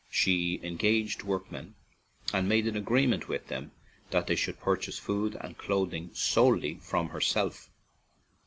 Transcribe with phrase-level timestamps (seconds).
[0.09, 1.75] She engaged workmen
[2.33, 3.71] and made an agreement with them
[4.09, 7.69] that they should purchase food and clothing solely from herself.